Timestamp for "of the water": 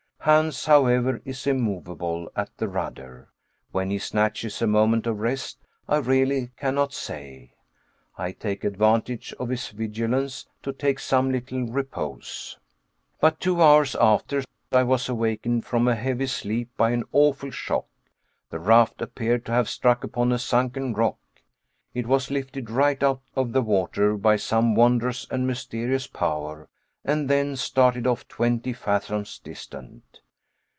23.35-24.15